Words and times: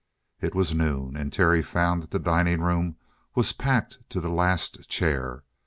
It 0.39 0.55
was 0.55 0.73
noon, 0.73 1.15
and 1.15 1.31
Terry 1.31 1.61
found 1.61 2.01
that 2.01 2.09
the 2.09 2.17
dining 2.17 2.59
room 2.61 2.95
was 3.35 3.53
packed 3.53 3.99
to 4.09 4.19
the 4.19 4.29
last 4.31 4.89
chair. 4.89 5.43